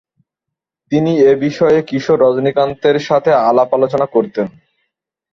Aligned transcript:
তিনি 0.91 1.11
এ 1.21 1.31
বিষয়ে 1.37 1.79
কিশোর 1.81 2.17
রজনীকান্তের 2.21 2.97
সাথে 2.99 3.31
আলাপ-আলোচনা 3.49 4.05
করতেন। 4.05 4.47